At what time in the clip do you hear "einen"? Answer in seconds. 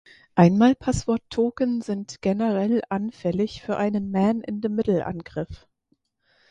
3.77-4.09